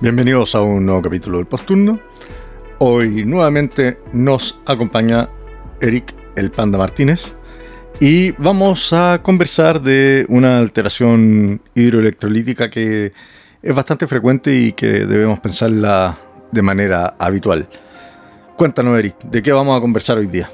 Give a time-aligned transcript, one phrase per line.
[0.00, 2.00] Bienvenidos a un nuevo capítulo del Posturno.
[2.78, 5.28] Hoy nuevamente nos acompaña
[5.80, 7.34] Eric el Panda Martínez
[8.00, 13.12] y vamos a conversar de una alteración hidroelectrolítica que
[13.60, 16.16] es bastante frecuente y que debemos pensarla
[16.52, 17.68] de manera habitual.
[18.56, 20.48] Cuéntanos Eric, ¿de qué vamos a conversar hoy día?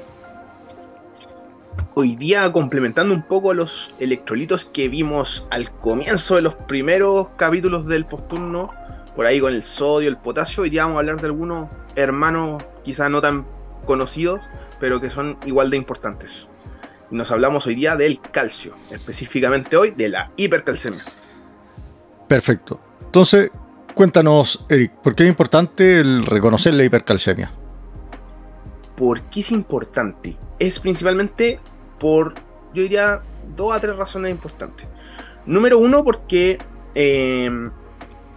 [1.93, 7.85] Hoy día complementando un poco los electrolitos que vimos al comienzo de los primeros capítulos
[7.85, 8.71] del Posturno
[9.15, 10.63] por ahí con el sodio, el potasio.
[10.63, 13.45] Hoy día vamos a hablar de algunos hermanos quizás no tan
[13.85, 14.41] conocidos,
[14.79, 16.47] pero que son igual de importantes.
[17.11, 21.03] Y nos hablamos hoy día del calcio, específicamente hoy de la hipercalcemia.
[22.27, 22.79] Perfecto.
[23.05, 23.51] Entonces,
[23.93, 27.51] cuéntanos, Eric, ¿por qué es importante el reconocer la hipercalcemia?
[28.95, 30.37] ¿Por qué es importante?
[30.57, 31.59] Es principalmente
[31.99, 32.33] por,
[32.73, 33.21] yo diría,
[33.55, 34.87] dos a tres razones importantes.
[35.45, 36.57] Número uno, porque
[36.95, 37.69] eh,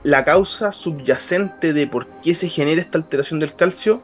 [0.03, 4.03] la causa subyacente de por qué se genera esta alteración del calcio,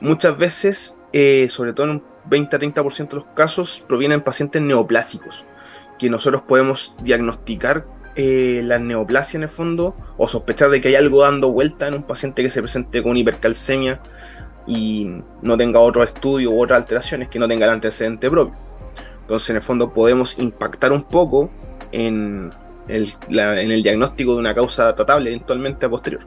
[0.00, 5.44] muchas veces, eh, sobre todo en un 20-30% de los casos, provienen pacientes neoplásicos,
[5.98, 10.94] que nosotros podemos diagnosticar eh, la neoplasia en el fondo o sospechar de que hay
[10.96, 14.00] algo dando vuelta en un paciente que se presente con hipercalcemia
[14.66, 15.08] y
[15.40, 18.54] no tenga otro estudio u otras alteraciones, que no tenga el antecedente propio.
[19.22, 21.50] Entonces, en el fondo, podemos impactar un poco
[21.90, 22.50] en
[22.88, 26.22] en el diagnóstico de una causa tratable eventualmente a posterior.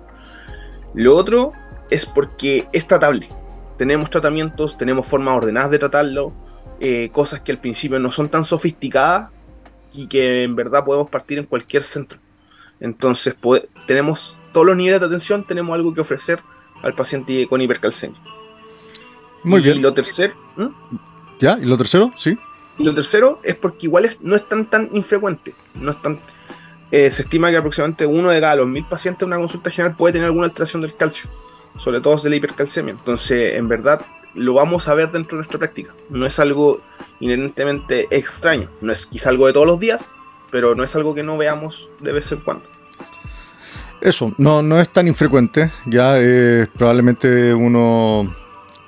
[0.94, 1.52] Lo otro
[1.90, 3.28] es porque es tratable.
[3.78, 6.34] Tenemos tratamientos, tenemos formas ordenadas de tratarlo,
[6.80, 9.32] eh, cosas que al principio no son tan sofisticadas
[9.94, 12.20] y que en verdad podemos partir en cualquier centro.
[12.80, 13.36] Entonces
[13.88, 16.40] tenemos todos los niveles de atención, tenemos algo que ofrecer
[16.82, 18.20] al paciente con hipercalcemia.
[19.44, 19.78] Muy bien.
[19.78, 20.34] Y lo tercero...
[21.40, 21.58] ¿Ya?
[21.62, 22.14] ¿Y lo tercero?
[22.18, 22.38] Sí.
[22.78, 25.54] Y lo tercero es porque igual no es tan, tan infrecuente.
[25.74, 26.20] No es tan,
[26.92, 29.98] eh, se estima que aproximadamente uno de cada los mil pacientes de una consulta general
[29.98, 31.30] puede tener alguna alteración del calcio,
[31.78, 32.92] sobre todo de la hipercalcemia.
[32.92, 35.94] Entonces, en verdad, lo vamos a ver dentro de nuestra práctica.
[36.10, 36.82] No es algo
[37.20, 40.10] inherentemente extraño, no es quizá algo de todos los días,
[40.52, 42.66] pero no es algo que no veamos de vez en cuando.
[44.02, 48.36] Eso, no, no es tan infrecuente, ya es probablemente uno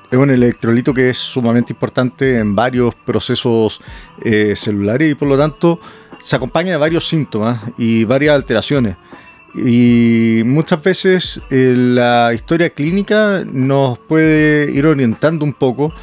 [0.10, 3.82] es un electrolito que es sumamente importante en varios procesos
[4.22, 5.80] eh, celulares y por lo tanto
[6.22, 8.96] se acompaña de varios síntomas y varias alteraciones.
[9.56, 15.94] Y muchas veces eh, la historia clínica nos puede ir orientando un poco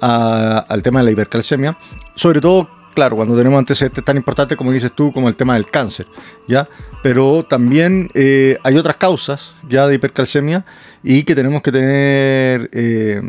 [0.00, 1.78] al tema de la hipercalcemia,
[2.16, 5.70] sobre todo, claro, cuando tenemos antecedentes tan importantes como dices tú, como el tema del
[5.70, 6.08] cáncer,
[6.48, 6.68] ¿ya?
[7.04, 10.64] Pero también eh, hay otras causas ya de hipercalcemia
[11.04, 13.22] y que tenemos que tener, eh,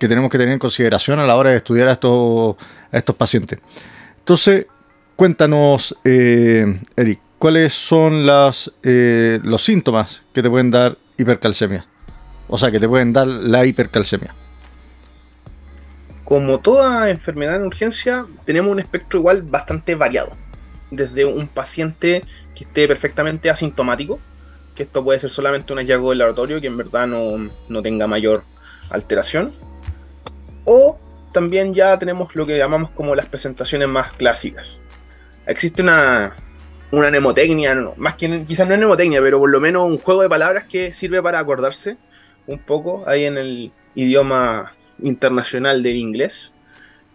[0.00, 2.56] que tenemos que tener en consideración a la hora de estudiar a estos,
[2.90, 3.60] a estos pacientes.
[4.18, 4.66] Entonces,
[5.14, 8.24] Cuéntanos, Eric, ¿cuáles son
[8.84, 11.84] eh, los síntomas que te pueden dar hipercalcemia?
[12.46, 14.32] O sea, que te pueden dar la hipercalcemia.
[16.22, 20.30] Como toda enfermedad en urgencia, tenemos un espectro igual bastante variado.
[20.92, 22.22] Desde un paciente
[22.54, 24.20] que esté perfectamente asintomático,
[24.76, 28.06] que esto puede ser solamente un hallazgo del laboratorio que en verdad no, no tenga
[28.06, 28.44] mayor
[28.88, 29.52] alteración,
[30.64, 30.96] o
[31.32, 34.78] también ya tenemos lo que llamamos como las presentaciones más clásicas,
[35.44, 36.36] existe una,
[36.92, 40.28] una mnemotecnia, más que quizás no es mnemotecnia, pero por lo menos un juego de
[40.28, 41.96] palabras que sirve para acordarse
[42.46, 46.52] un poco ahí en el idioma internacional del inglés,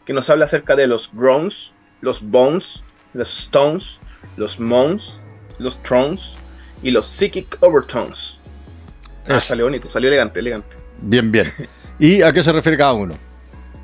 [0.06, 2.84] que nos habla acerca de los groans, los bones,
[3.14, 4.00] los stones,
[4.36, 5.20] los moans,
[5.60, 6.36] los thrones
[6.84, 8.40] y los psychic overtones.
[9.28, 10.76] Ah, salió bonito, salió elegante, elegante.
[11.02, 11.52] Bien, bien.
[12.00, 13.28] ¿Y a qué se refiere cada uno?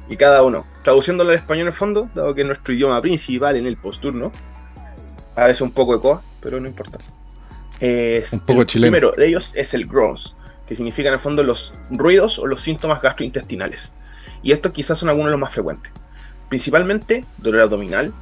[0.10, 0.66] y cada uno.
[0.84, 4.32] Traduciéndolo al español en el fondo, dado que es nuestro idioma principal en el posturno,
[5.36, 7.00] a veces un poco de coa, pero no importa.
[7.80, 8.92] Es, un poco el chileno.
[8.92, 10.36] primero de ellos es el groans,
[10.68, 13.94] que significa en el fondo los ruidos o los síntomas gastrointestinales.
[14.42, 15.92] Y estos quizás son algunos de los más frecuentes.
[16.50, 18.14] Principalmente dolor abdominal,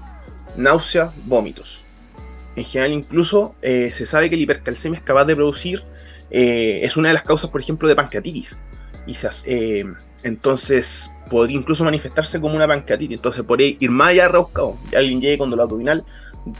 [0.55, 1.83] náusea, vómitos.
[2.55, 5.83] En general incluso eh, se sabe que la hipercalcemia es capaz de producir,
[6.29, 8.57] eh, es una de las causas, por ejemplo, de pancreatitis.
[9.07, 9.15] Y
[9.45, 9.85] eh,
[10.23, 13.17] entonces podría incluso manifestarse como una pancreatitis.
[13.17, 14.77] Entonces podría ir más allá rebuscado.
[14.95, 16.05] Alguien llegue con dolor abdominal,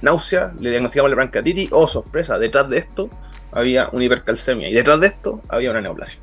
[0.02, 3.10] náusea, le diagnosticamos la pancreatitis, oh sorpresa, detrás de esto
[3.52, 6.20] había una hipercalcemia y detrás de esto había una neoplasia.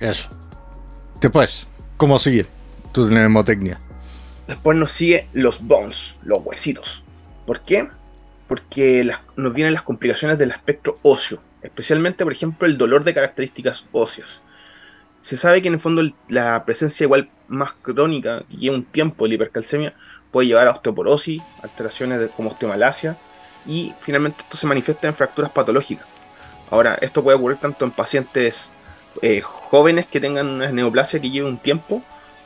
[0.00, 0.30] Eso.
[1.20, 1.66] Después,
[1.96, 2.46] ¿cómo sigue
[2.92, 3.80] tu mnemotecnia?
[4.46, 7.02] Después nos sigue los bones, los huesitos.
[7.46, 7.88] ¿Por qué?
[8.46, 13.86] Porque nos vienen las complicaciones del espectro óseo, especialmente, por ejemplo, el dolor de características
[13.92, 14.42] óseas.
[15.20, 19.24] Se sabe que en el fondo la presencia igual más crónica, que lleva un tiempo
[19.24, 19.94] de la hipercalcemia,
[20.30, 23.16] puede llevar a osteoporosis, alteraciones como osteomalacia,
[23.66, 26.06] y finalmente esto se manifiesta en fracturas patológicas.
[26.70, 28.72] Ahora, esto puede ocurrir tanto en pacientes
[29.22, 32.02] eh, jóvenes que tengan una neoplasia que lleve un tiempo,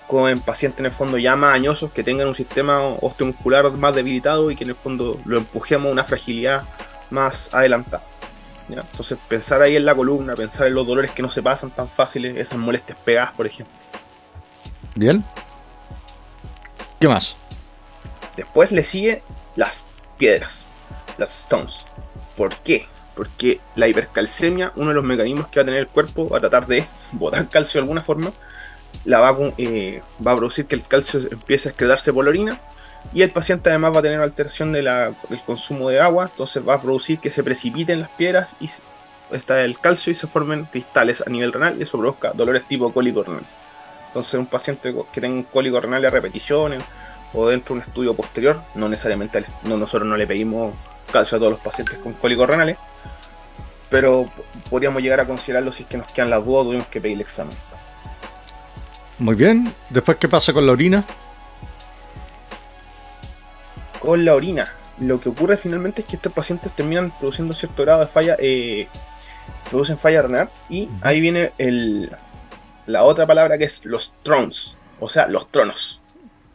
[0.07, 3.95] como en pacientes en el fondo ya más añosos que tengan un sistema osteomuscular más
[3.95, 6.65] debilitado y que en el fondo lo empujemos a una fragilidad
[7.11, 8.05] más adelantada.
[8.69, 11.89] Entonces, pensar ahí en la columna, pensar en los dolores que no se pasan tan
[11.91, 13.75] fáciles, esas molestias pegadas, por ejemplo.
[14.95, 15.25] Bien.
[16.99, 17.37] ¿Qué más?
[18.37, 19.23] Después le sigue
[19.57, 19.87] las
[20.19, 20.69] piedras,
[21.19, 21.87] las stones.
[22.37, 22.87] ¿Por qué?
[23.15, 26.41] Porque la hipercalcemia, uno de los mecanismos que va a tener el cuerpo, va a
[26.41, 28.33] tratar de botar calcio de alguna forma,
[29.05, 32.61] la va, eh, va a producir que el calcio empiece a quedarse por la orina
[33.13, 36.67] y el paciente además va a tener alteración de la, del consumo de agua, entonces
[36.67, 38.71] va a producir que se precipiten las piedras y
[39.33, 42.93] está el calcio y se formen cristales a nivel renal y eso produzca dolores tipo
[42.93, 43.47] cólico renal.
[44.09, 46.85] Entonces un paciente que tenga un cólico renal a repeticiones
[47.35, 50.75] o dentro de un estudio posterior, no necesariamente no, nosotros no le pedimos
[51.11, 52.77] calcio a todos los pacientes con cólicos renales,
[53.91, 54.31] pero
[54.71, 57.23] podríamos llegar a considerarlo si es que nos quedan las dudas, tuvimos que pedir el
[57.23, 57.57] examen.
[59.19, 61.05] Muy bien, después qué pasa con la orina?
[64.01, 64.65] Con la orina,
[64.99, 68.89] lo que ocurre finalmente es que estos pacientes terminan produciendo cierto grado de falla, eh,
[69.71, 72.11] producen falla renal y ahí viene el,
[72.87, 76.01] la otra palabra que es los trons, o sea, los tronos.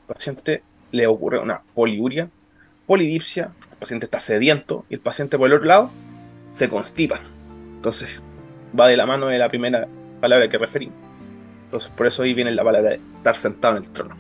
[0.08, 2.30] Paciente le ocurre una poliuria,
[2.86, 5.92] polidipsia, el paciente está sediento y el paciente por el otro lado
[6.50, 7.20] se constipa.
[7.76, 8.24] Entonces
[8.78, 9.88] va de la mano de la primera
[10.22, 10.96] palabra que referimos.
[11.66, 14.16] Entonces por eso ahí viene la palabra de estar sentado en el trono.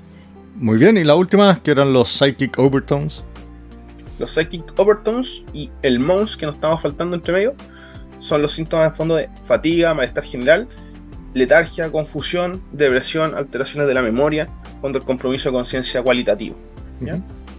[0.55, 3.23] Muy bien, y la última, que eran los psychic overtones.
[4.17, 7.55] Los psychic overtones y el mons que nos estaba faltando entre medio
[8.19, 10.67] son los síntomas de fondo de fatiga, malestar general
[11.37, 14.49] letargia, confusión, depresión, alteraciones de la memoria,
[14.81, 16.55] cuando el compromiso de conciencia cualitativo.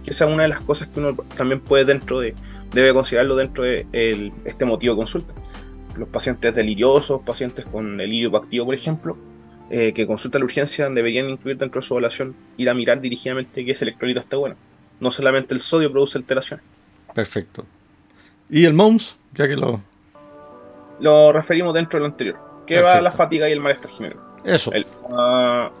[0.03, 2.35] Que esa es una de las cosas que uno también puede dentro de,
[2.73, 5.33] debe considerarlo dentro de este motivo de consulta.
[5.95, 9.17] Los pacientes deliriosos, pacientes con delirio activo, por ejemplo,
[9.69, 13.63] eh, que consultan la urgencia deberían incluir dentro de su evaluación ir a mirar dirigidamente
[13.65, 14.55] que ese electrolito esté bueno.
[14.99, 16.65] No solamente el sodio produce alteraciones.
[17.13, 17.65] Perfecto.
[18.49, 19.17] ¿Y el MOMS?
[19.33, 19.81] Ya que lo...
[20.99, 24.19] Lo referimos dentro de lo anterior que va la fatiga y el malestar general.
[24.43, 24.71] Eso.
[25.11, 25.71] Ah,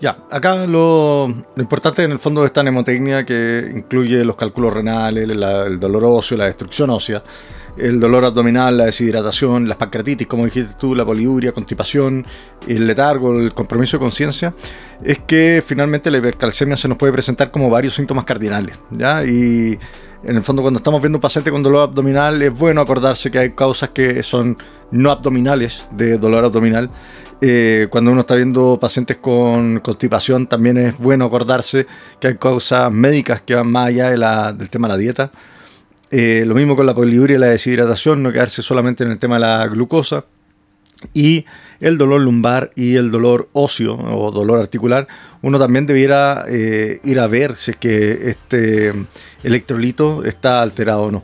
[0.00, 5.28] ya, acá lo, importante en el fondo de esta mnemotecnia que incluye los cálculos renales,
[5.28, 7.22] el dolor óseo, la destrucción ósea,
[7.76, 12.26] el dolor abdominal, la deshidratación, las pancreatitis, como dijiste tú, la poliuria, constipación,
[12.66, 14.54] el letargo, el compromiso de conciencia,
[15.04, 19.24] es que finalmente la hipercalcemia se nos puede presentar como varios síntomas cardinales, ¿ya?
[19.24, 19.78] Y
[20.22, 23.38] en el fondo cuando estamos viendo un paciente con dolor abdominal es bueno acordarse que
[23.38, 24.56] hay causas que son
[24.90, 26.90] no abdominales de dolor abdominal.
[27.40, 31.86] Eh, cuando uno está viendo pacientes con constipación también es bueno acordarse
[32.20, 35.30] que hay causas médicas que van más allá del tema de la dieta.
[36.10, 39.36] Eh, lo mismo con la poliuria y la deshidratación, no quedarse solamente en el tema
[39.36, 40.24] de la glucosa.
[41.14, 41.46] Y
[41.80, 45.08] el dolor lumbar y el dolor óseo o dolor articular,
[45.42, 48.92] uno también debiera eh, ir a ver si es que este
[49.42, 51.22] electrolito está alterado o no.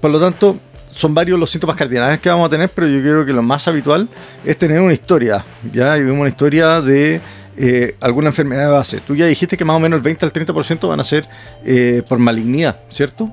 [0.00, 0.60] por lo tanto,
[0.94, 3.66] son varios los síntomas cardinales que vamos a tener, pero yo creo que lo más
[3.66, 4.08] habitual
[4.44, 5.98] es tener una historia, ¿ya?
[5.98, 7.20] Y una historia de
[7.56, 9.00] eh, alguna enfermedad de base.
[9.00, 11.28] Tú ya dijiste que más o menos el 20 al 30% van a ser
[11.64, 13.32] eh, por malignidad, ¿cierto?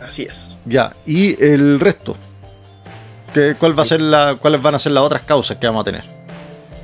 [0.00, 0.50] Así es.
[0.64, 2.16] Ya, y el resto.
[3.32, 5.82] ¿Qué, cuál va a ser la, ¿Cuáles van a ser las otras causas que vamos
[5.82, 6.04] a tener?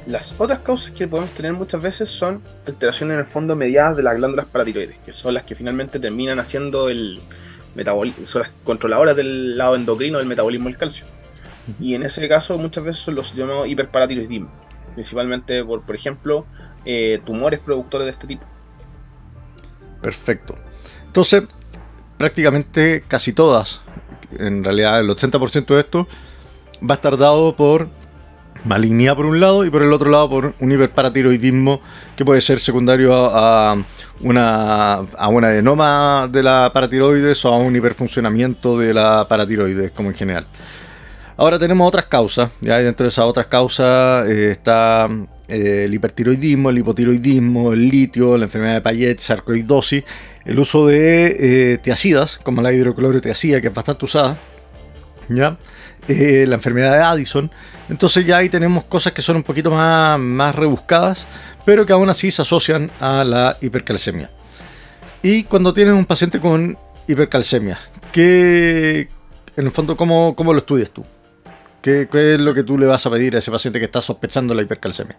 [0.07, 4.03] Las otras causas que podemos tener muchas veces son alteraciones en el fondo mediadas de
[4.03, 7.21] las glándulas paratiroides, que son las que finalmente terminan haciendo el,
[8.25, 11.07] son las controladoras del lado endocrino del metabolismo del calcio.
[11.79, 14.51] Y en ese caso muchas veces son los llamados hiperparatiroidismo,
[14.95, 16.47] principalmente por, por ejemplo,
[16.87, 18.47] eh, tumores productores de este tipo.
[20.01, 20.57] Perfecto.
[21.05, 21.45] Entonces,
[22.17, 23.83] prácticamente casi todas,
[24.39, 26.09] en realidad el 80% de esto,
[26.83, 27.89] va a estar dado por
[28.65, 31.81] malignidad por un lado y por el otro lado por un hiperparatiroidismo
[32.17, 33.77] que puede ser secundario a,
[34.21, 40.11] una, a una adenoma de la paratiroides o a un hiperfuncionamiento de la paratiroides como
[40.11, 40.47] en general.
[41.37, 45.09] Ahora tenemos otras causas, ya dentro de esas otras causas eh, está
[45.47, 50.03] eh, el hipertiroidismo, el hipotiroidismo, el litio, la enfermedad de Payet, sarcoidosis,
[50.45, 51.37] el uso de
[51.75, 54.39] eh, tiacidas como la hidroclorotiazida que es bastante usada,
[55.29, 55.57] ¿ya?
[56.09, 57.51] Eh, la enfermedad de Addison.
[57.89, 61.27] Entonces ya ahí tenemos cosas que son un poquito más, más rebuscadas,
[61.65, 64.31] pero que aún así se asocian a la hipercalcemia.
[65.23, 67.79] Y cuando tienes un paciente con hipercalcemia,
[68.13, 69.09] ¿qué,
[69.57, 71.05] en el fondo, ¿cómo, cómo lo estudias tú?
[71.83, 74.01] ¿Qué, ¿Qué, es lo que tú le vas a pedir a ese paciente que está
[74.01, 75.17] sospechando la hipercalcemia?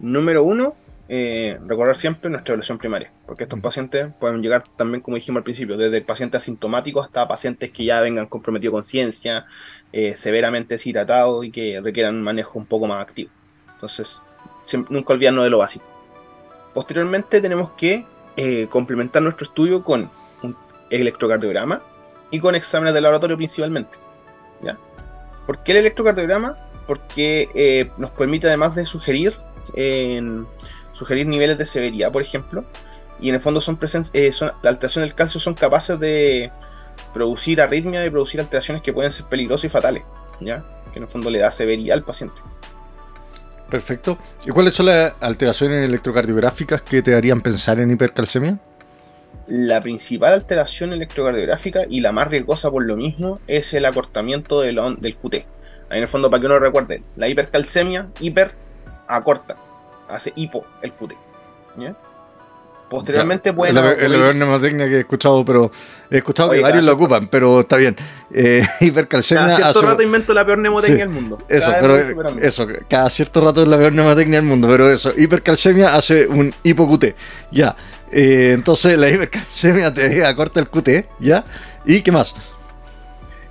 [0.00, 0.74] Número uno,
[1.14, 5.44] eh, recordar siempre nuestra evaluación primaria, porque estos pacientes pueden llegar también, como dijimos al
[5.44, 9.44] principio, desde pacientes asintomáticos hasta pacientes que ya vengan comprometidos con ciencia,
[9.92, 13.30] eh, severamente deshidratados y que requieran un manejo un poco más activo.
[13.74, 14.22] Entonces,
[14.64, 15.84] siempre, nunca olvidarnos de lo básico.
[16.72, 18.06] Posteriormente tenemos que
[18.38, 20.10] eh, complementar nuestro estudio con
[20.42, 20.56] un
[20.88, 21.82] electrocardiograma
[22.30, 23.98] y con exámenes de laboratorio principalmente.
[24.62, 24.78] ¿ya?
[25.46, 26.56] ¿Por qué el electrocardiograma?
[26.86, 29.34] Porque eh, nos permite además de sugerir
[29.74, 30.46] en
[30.92, 32.64] sugerir niveles de severidad, por ejemplo,
[33.20, 33.78] y en el fondo son,
[34.12, 36.50] eh, son la alteración del calcio son capaces de
[37.14, 40.02] producir arritmia y producir alteraciones que pueden ser peligrosas y fatales,
[40.40, 40.64] ¿ya?
[40.92, 42.40] que en el fondo le da severidad al paciente.
[43.70, 44.18] Perfecto.
[44.44, 48.58] ¿Y cuáles son las alteraciones electrocardiográficas que te harían pensar en hipercalcemia?
[49.46, 54.78] La principal alteración electrocardiográfica y la más riesgosa por lo mismo es el acortamiento del,
[54.98, 55.34] del QT.
[55.34, 58.52] Ahí en el fondo, para que uno recuerde, la hipercalcemia, hiper,
[59.08, 59.56] acorta
[60.12, 61.14] hace hipo el QT.
[62.88, 63.74] Posteriormente pueden.
[63.78, 65.70] Es la, peor mnemotecnia que he escuchado, pero
[66.10, 67.96] he escuchado que varios lo ocupan, pero está bien.
[68.30, 69.56] Eh, hipercalcemia.
[69.56, 71.38] Cada cierto rato invento la peor mnemotecnia del mundo.
[71.48, 71.96] Eso, pero
[72.38, 75.10] eso, cada cierto rato es la peor mnemotecnia del mundo, pero eso.
[75.16, 77.14] Hipercalcemia hace un hipo-QT.
[77.50, 77.74] Ya.
[78.10, 81.46] Eh, entonces la hipercalcemia te acorta el QT, ¿ya?
[81.86, 82.36] ¿Y qué más?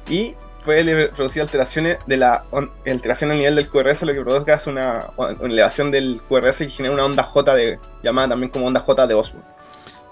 [0.07, 2.45] Y puede producir alteraciones de la
[2.85, 5.07] alteración a nivel del QRS, lo que provoca es una,
[5.41, 9.13] elevación del QRS y genera una onda J de, llamada también como onda J de
[9.13, 9.43] Osmo.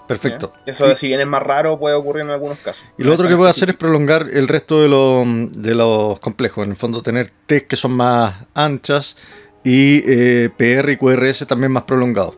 [0.06, 0.52] Perfecto.
[0.66, 2.82] Eso, si bien es más raro, puede ocurrir en algunos casos.
[2.98, 6.64] Y lo otro que puede hacer es prolongar el resto de, de los complejos.
[6.64, 9.16] En el fondo, tener T que son más anchas
[9.62, 12.36] y eh, PR y QRS también más prolongados.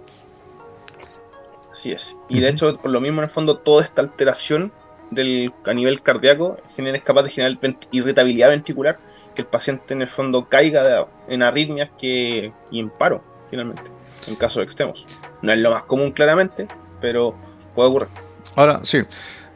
[1.73, 2.14] Así es.
[2.28, 4.71] Y de hecho, por lo mismo, en el fondo, toda esta alteración
[5.14, 7.59] del, a nivel cardíaco es capaz de generar
[7.90, 8.99] irritabilidad ventricular,
[9.35, 13.85] que el paciente en el fondo caiga en arritmias que, y en paro, finalmente,
[14.26, 15.07] en casos extremos.
[15.42, 16.69] No es lo más común claramente,
[17.00, 17.35] pero
[17.75, 18.09] puede ocurrir.
[18.54, 19.02] Ahora, sí.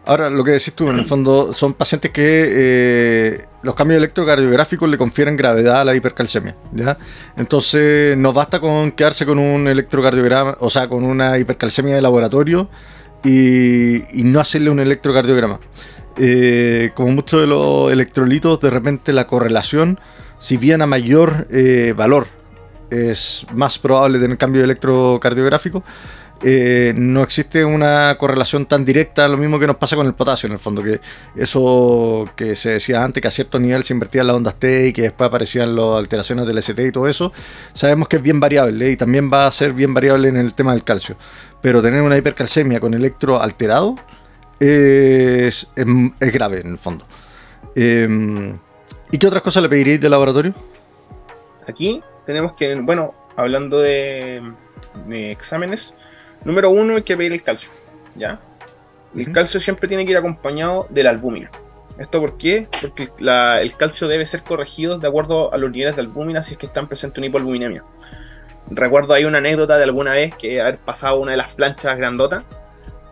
[0.05, 4.89] Ahora, lo que decís tú, en el fondo, son pacientes que eh, los cambios electrocardiográficos
[4.89, 6.97] le confieren gravedad a la hipercalcemia, ¿ya?
[7.37, 12.69] Entonces, no basta con quedarse con un electrocardiograma, o sea, con una hipercalcemia de laboratorio
[13.27, 15.61] y, no hacerle un electrocardiograma.
[16.19, 20.01] Eh, como muchos de los electrolitos, de repente la correlación,
[20.39, 22.29] si bien a mayor eh, valor
[22.91, 25.83] es más probable tener cambio electrocardiográfico,
[26.43, 30.47] eh, no existe una correlación tan directa, lo mismo que nos pasa con el potasio
[30.49, 31.01] en el fondo, que
[31.35, 34.93] eso que se decía antes, que a cierto nivel se invertían las ondas T y
[34.93, 37.33] que después aparecían las alteraciones del ST y todo eso,
[37.73, 40.73] sabemos que es bien variable y también va a ser bien variable en el tema
[40.73, 41.17] del calcio.
[41.63, 43.95] Pero tener una hipercalcemia con electro alterado
[44.61, 47.07] es, grave en el fondo.
[47.75, 48.59] Em,
[49.11, 50.55] ¿Y qué otras cosas le pediréis de laboratorio?
[51.67, 54.43] Aquí tenemos que, bueno, hablando de
[55.09, 55.95] exámenes,
[56.47, 57.71] Número uno, hay que pedir el calcio.
[58.15, 58.39] ¿Ya?
[59.17, 61.51] El calcio siempre tiene que ir acompañado de la albúmina.
[61.99, 62.69] ¿Esto por qué?
[62.81, 66.59] Porque el calcio debe ser corregido de acuerdo a los niveles de albúmina si es
[66.59, 67.83] que están presentes una hipoalbuminemia.
[68.71, 72.45] Recuerdo hay una anécdota de alguna vez que haber pasado una de las planchas grandotas,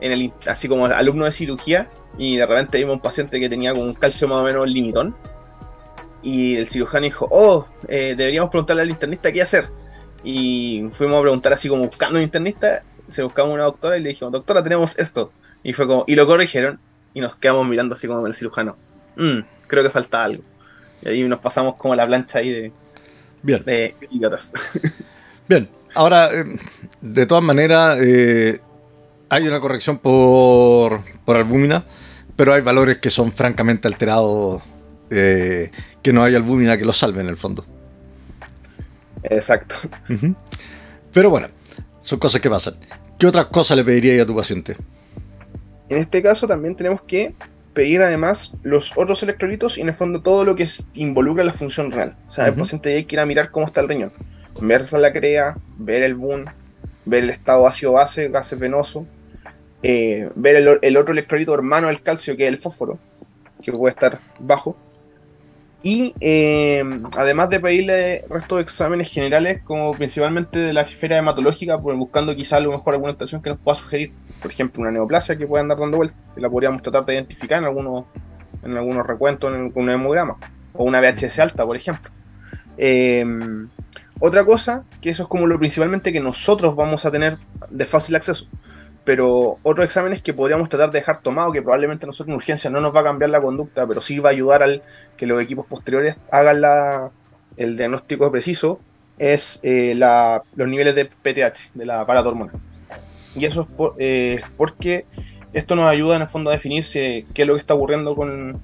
[0.01, 3.73] en el, así como alumno de cirugía, y de repente vimos un paciente que tenía
[3.73, 5.17] con un calcio más o menos limitón.
[6.23, 9.71] Y el cirujano dijo, oh, eh, deberíamos preguntarle al internista qué hacer.
[10.23, 14.09] Y fuimos a preguntar así como buscando un internista se buscamos una doctora y le
[14.11, 15.33] dijimos, doctora, tenemos esto.
[15.63, 16.81] Y fue como, y lo corrigieron
[17.15, 18.77] y nos quedamos mirando así como el cirujano.
[19.17, 20.43] Mm, creo que falta algo.
[21.03, 22.73] Y ahí nos pasamos como la plancha ahí de,
[23.43, 23.63] Bien.
[23.65, 24.53] de idiotas.
[25.49, 26.45] Bien, ahora, eh,
[27.01, 28.61] de todas maneras, eh,
[29.29, 31.85] hay una corrección por, por albúmina,
[32.35, 34.61] pero hay valores que son francamente alterados,
[35.11, 35.71] eh,
[36.03, 37.65] que no hay albúmina que los salve en el fondo.
[39.23, 39.77] Exacto.
[41.13, 41.49] Pero bueno,
[42.01, 42.75] son cosas que pasan.
[43.19, 44.77] ¿Qué otra cosa le pediría a tu paciente?
[45.89, 47.35] En este caso también tenemos que
[47.73, 51.91] pedir además los otros electrolitos y en el fondo todo lo que involucra la función
[51.91, 52.17] renal.
[52.29, 54.13] O sea, el paciente hay que ir a mirar cómo está el riñón.
[54.61, 56.47] Ver la crea, ver el BUN,
[57.05, 59.07] ver el estado ácido-base, gases venoso,
[59.83, 62.99] eh, ver el, el, otro electrolito hermano del calcio, que es el fósforo,
[63.63, 64.77] que puede estar bajo,
[65.87, 66.83] y eh,
[67.15, 72.35] además de pedirle resto de exámenes generales, como principalmente de la esfera hematológica, pues buscando
[72.35, 74.11] quizá a lo mejor alguna estación que nos pueda sugerir,
[74.41, 77.59] por ejemplo, una neoplasia que pueda andar dando vueltas, que la podríamos tratar de identificar
[77.59, 78.07] en algunos,
[78.63, 80.39] en algunos recuentos, en algún hemograma.
[80.73, 82.11] o una VHS alta, por ejemplo.
[82.79, 83.69] Em,
[84.21, 87.37] otra cosa, que eso es como lo principalmente que nosotros vamos a tener
[87.69, 88.47] de fácil acceso.
[89.05, 92.81] Pero otros exámenes que podríamos tratar de dejar tomado, que probablemente nosotros en urgencia no
[92.81, 94.83] nos va a cambiar la conducta, pero sí va a ayudar al
[95.17, 97.11] que los equipos posteriores hagan la,
[97.57, 98.81] el diagnóstico preciso,
[99.19, 102.57] es eh, los niveles de PTH, de la aparato hormonal.
[103.35, 103.69] Y eso es
[103.99, 105.07] eh, porque
[105.53, 108.61] esto nos ayuda en el fondo a definir qué es lo que está ocurriendo con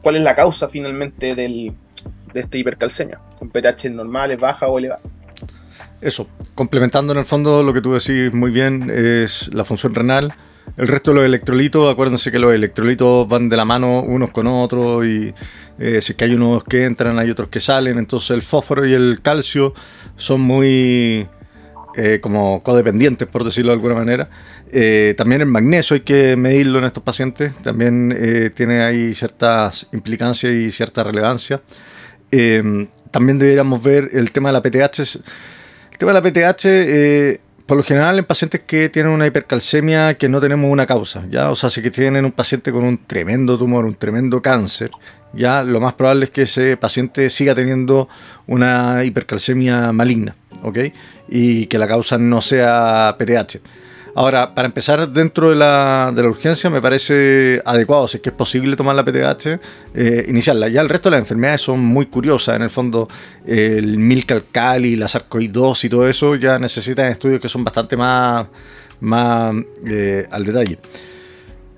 [0.00, 1.74] cuál es la causa finalmente del,
[2.32, 5.02] de esta hipercalcemia, con pH normales, baja o elevada.
[6.02, 10.34] Eso, complementando en el fondo lo que tú decís muy bien, es la función renal.
[10.76, 14.48] El resto de los electrolitos, acuérdense que los electrolitos van de la mano unos con
[14.48, 15.32] otros y
[15.78, 17.98] eh, si que hay unos que entran, hay otros que salen.
[17.98, 19.74] Entonces el fósforo y el calcio
[20.16, 21.28] son muy
[21.96, 24.28] eh, como codependientes, por decirlo de alguna manera.
[24.72, 30.52] Eh, también el magnesio hay que medirlo en estos pacientes, también tiene ahí ciertas implicancias
[30.52, 31.60] y cierta relevancia.
[32.32, 35.20] Em, también deberíamos ver el tema de la PTH.
[36.02, 40.28] Tema de la PTH, eh, por lo general en pacientes que tienen una hipercalcemia que
[40.28, 41.48] no tenemos una causa, ¿ya?
[41.48, 44.90] O sea, si que tienen un paciente con un tremendo tumor, un tremendo cáncer,
[45.32, 48.08] ya lo más probable es que ese paciente siga teniendo
[48.48, 50.78] una hipercalcemia maligna, ¿ok?
[51.28, 53.60] Y que la causa no sea PTH.
[54.14, 58.76] Ahora, para empezar dentro de la, urgencia, me parece adecuado, si es que es posible
[58.76, 59.58] tomar la PTH,
[59.94, 60.68] eh, iniciarla.
[60.68, 62.56] Ya el resto de las enfermedades son muy curiosas.
[62.56, 63.08] En el fondo,
[63.46, 68.46] el milcalcali, la sarcoidosis y todo eso ya necesitan estudios que son bastante más,
[69.00, 69.54] más
[69.86, 70.78] eh, al detalle.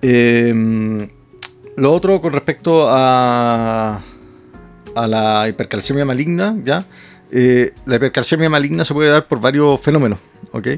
[0.03, 1.09] Em,
[1.76, 4.03] lo otro con respecto a,
[4.95, 6.85] a la hipercalcemia maligna, ¿ya?
[7.31, 10.19] Eh, la hipercalcemia maligna se puede dar por varios fenómenos,
[10.53, 10.69] ¿ok?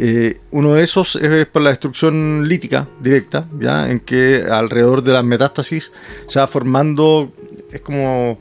[0.00, 3.90] Eh, uno de esos es por la destrucción lítica directa, ¿ya?
[3.90, 5.90] en que alrededor de las metástasis
[6.28, 7.32] se va formando,
[7.72, 8.38] es como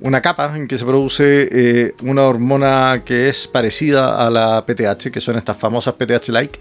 [0.00, 5.10] una capa en que se produce eh, una hormona que es parecida a la PTH,
[5.10, 6.58] que son estas famosas PTH-like,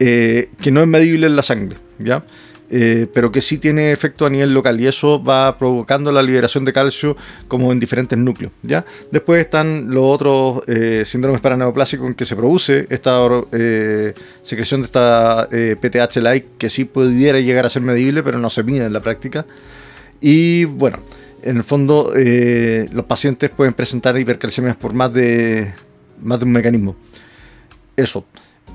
[0.00, 1.78] eh, que no es medible en la sangre.
[2.00, 2.24] ¿ya?
[2.68, 6.64] Eh, pero que sí tiene efecto a nivel local y eso va provocando la liberación
[6.64, 8.52] de calcio como en diferentes núcleos.
[8.62, 8.84] ¿ya?
[9.12, 13.20] Después están los otros eh, síndromes paraneoplásicos en que se produce esta
[13.52, 18.64] eh, secreción de esta PTH-like que sí pudiera llegar a ser medible, pero no se
[18.64, 19.46] mide en la práctica.
[20.20, 20.98] Y bueno,
[21.42, 22.12] en el fondo
[22.92, 25.72] los pacientes pueden presentar hipercalcemias por más de,
[26.22, 26.96] más de un mecanismo.
[27.96, 28.24] Eso.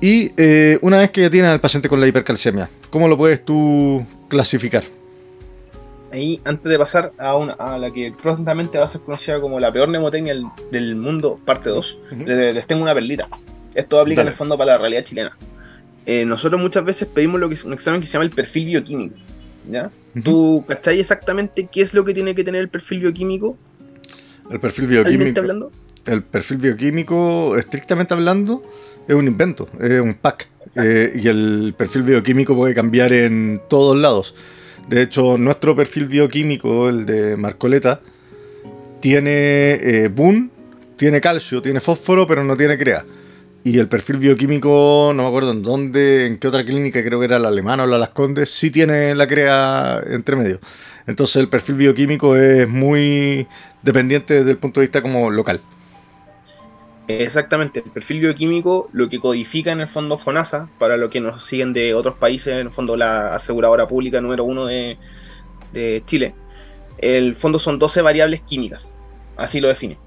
[0.01, 3.43] Y eh, una vez que ya tienes al paciente con la hipercalcemia, ¿cómo lo puedes
[3.43, 4.83] tú clasificar?
[6.11, 9.59] Ahí, antes de pasar a, una, a la que prontamente va a ser conocida como
[9.59, 10.35] la peor mnemotecnia
[10.69, 13.29] del, mundo, parte 2, les, tengo una perlita.
[13.73, 15.37] Esto aplica en el fondo para la realidad chilena.
[16.05, 18.65] Eh, nosotros muchas veces pedimos lo que es un examen que se llama el perfil
[18.65, 19.15] bioquímico.
[19.69, 19.89] ¿ya?
[20.21, 23.57] ¿Tú cachai exactamente qué es lo que tiene que tener el perfil bioquímico?
[24.49, 25.29] El perfil bioquímico.
[25.29, 25.71] está hablando?
[26.05, 28.63] El perfil bioquímico, estrictamente hablando,
[29.07, 30.50] es un invento, es un pack.
[30.75, 34.35] Eh, y el perfil bioquímico puede cambiar en todos lados.
[34.87, 38.01] De hecho, nuestro perfil bioquímico, el de Marcoleta,
[38.99, 40.51] tiene eh, boom,
[40.97, 43.05] tiene calcio, tiene fósforo, pero no tiene crea.
[43.63, 47.25] Y el perfil bioquímico, no me acuerdo en dónde, en qué otra clínica, creo que
[47.25, 50.59] era la alemana o la Las Condes, sí tiene la crea entre medio.
[51.05, 53.47] Entonces el perfil bioquímico es muy
[53.83, 55.61] dependiente desde el punto de vista como local.
[57.19, 61.43] Exactamente, el perfil bioquímico lo que codifica en el fondo FONASA, para lo que nos
[61.43, 64.97] siguen de otros países, en el fondo la aseguradora pública número uno de,
[66.05, 66.35] Chile,
[66.97, 68.93] el fondo son 12 variables químicas,
[69.37, 69.97] así lo define,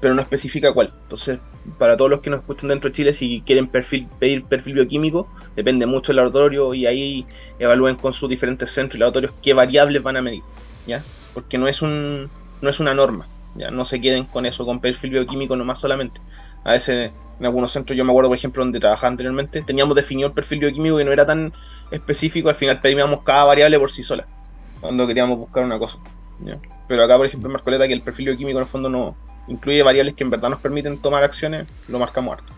[0.00, 0.94] pero no especifica cuál.
[1.02, 1.40] Entonces,
[1.76, 5.28] para todos los que nos escuchan dentro de Chile, si quieren perfil, pedir perfil bioquímico,
[5.56, 7.26] depende mucho del laboratorio y ahí
[7.58, 10.42] evalúen con sus diferentes centros y laboratorios qué variables van a medir,
[10.86, 11.02] ¿ya?
[11.34, 12.30] Porque no es, un,
[12.62, 16.20] no es una norma, ya no se queden con eso, con perfil bioquímico nomás solamente
[16.68, 20.28] a veces en algunos centros, yo me acuerdo, por ejemplo, donde trabajaba anteriormente, teníamos definido
[20.28, 21.52] el perfil bioquímico que no era tan
[21.90, 24.26] específico, al final pedíamos cada variable por sí sola,
[24.80, 25.98] cuando queríamos buscar una cosa.
[26.86, 29.82] Pero acá, por ejemplo, en Marcoleta, que el perfil bioquímico en el fondo no incluye
[29.82, 32.52] variables que en verdad nos permiten tomar acciones, lo marcamos harto.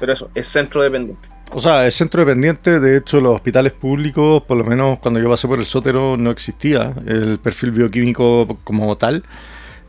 [0.00, 1.28] Pero eso, es centro dependiente.
[1.52, 5.30] O sea, es centro dependiente, de hecho los hospitales públicos, por lo menos cuando yo
[5.30, 9.22] pasé por el sótero, no existía el perfil bioquímico como tal.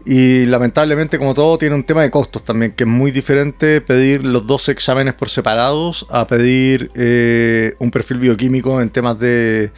[0.06, 4.24] Y lamentablemente, como todo, tiene un tema de costos también, que es muy diferente pedir
[4.24, 9.72] los dos exámenes por separados a pedir eh, un perfil bioquímico en temas de,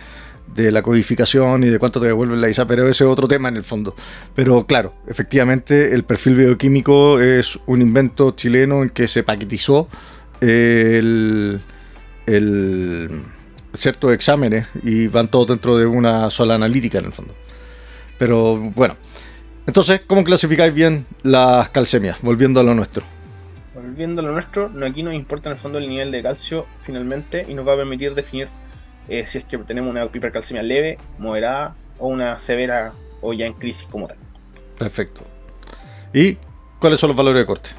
[0.54, 3.48] de, la codificación y de cuánto te devuelve la ISA, pero ese es otro tema
[3.48, 3.96] en el fondo.
[4.36, 9.88] Pero claro, efectivamente, el perfil bioquímico es un invento chileno en que se paquetizó
[10.42, 11.62] eh, el,
[12.26, 13.22] el
[13.74, 17.34] ciertos exámenes y van todos dentro de una sola analítica en el fondo.
[18.18, 18.98] Pero bueno.
[19.68, 22.22] Entonces, ¿cómo clasificáis bien las calcemias?
[22.22, 23.04] Volviendo a lo nuestro.
[23.76, 27.46] Volviendo a lo nuestro, aquí nos importa en el fondo el nivel de calcio finalmente
[27.48, 28.48] y nos va a permitir definir
[29.10, 33.54] eh, si es que tenemos una hipercalcemia leve, moderada o una severa o ya en
[33.54, 34.18] crisis como tal.
[34.80, 35.22] Perfecto.
[36.14, 36.38] ¿Y
[36.80, 37.70] cuáles son los valores de corte?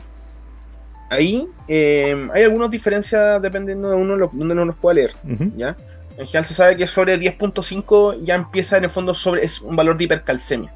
[1.09, 5.15] Ahí eh, hay algunas diferencias dependiendo de uno donde uno los pueda leer.
[5.57, 5.75] ¿ya?
[6.19, 9.75] En general se sabe que sobre 10.5 ya empieza en el fondo sobre es un
[9.75, 10.75] valor de hipercalcemia.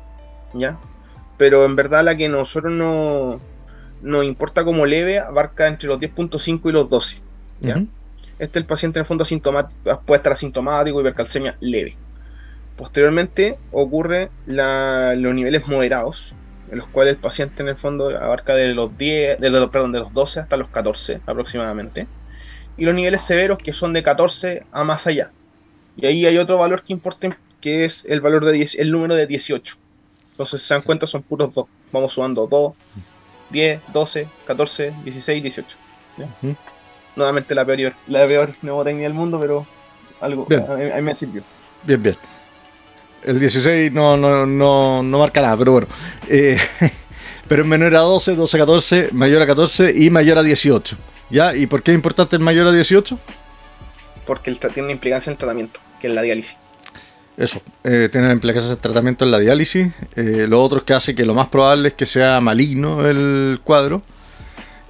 [0.55, 0.79] ¿ya?
[1.42, 3.40] Pero en verdad la que nosotros no
[4.00, 7.16] nos importa como leve abarca entre los 10.5 y los 12.
[7.62, 7.83] ¿ya?
[8.38, 11.96] Este el paciente en el fondo asintomático, puede estar asintomático, hipercalcemia leve.
[12.76, 16.33] Posteriormente ocurre los niveles moderados,
[16.70, 19.90] en los cuales el paciente en el fondo abarca de los 10, de los, perdón,
[19.90, 22.07] de los 12 hasta los 14 aproximadamente.
[22.76, 25.33] Y los niveles severos que son de 14 a más allá.
[25.96, 29.16] Y ahí hay otro valor que importa, que es el valor de 10, el número
[29.16, 29.82] de 18.
[30.42, 31.66] Entonces, si se dan cuenta, son puros 2.
[31.92, 32.72] Vamos sumando 2,
[33.50, 35.76] 10, 12, 14, 16, 18.
[37.14, 39.64] Nuevamente la peor, la peor del mundo, pero
[40.20, 41.44] algo a, mí me sirvió.
[41.85, 42.16] Bien, bien.
[43.22, 45.87] El 16 no, no, no, no marca nada, pero bueno.
[46.28, 46.59] Eh,
[47.46, 50.96] pero menor a 12, 12 a 14, mayor a 14 y mayor a 18.
[51.31, 51.55] ¿Ya?
[51.55, 53.16] ¿Y por qué es importante el mayor a 18?
[54.26, 56.57] Porque el tiene una implicancia en el tratamiento, que es la diálisis.
[57.37, 59.88] Eso, eh, implicancias en el tratamiento en la diálisis.
[60.16, 63.61] Eh, lo otro es que hace que lo más probable es que sea maligno el
[63.64, 64.03] cuadro.